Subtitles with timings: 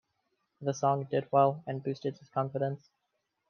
[0.61, 2.89] The song did well, and boosted his confidence.